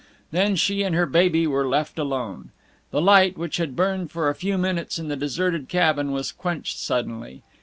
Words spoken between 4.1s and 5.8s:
a few minutes in the deserted